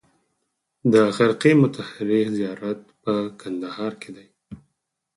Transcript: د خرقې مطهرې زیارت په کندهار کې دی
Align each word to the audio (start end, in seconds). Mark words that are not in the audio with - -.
د 0.93 0.93
خرقې 1.15 1.53
مطهرې 1.61 2.21
زیارت 2.37 2.79
په 3.01 3.13
کندهار 3.41 3.93
کې 4.01 4.09
دی 4.15 4.27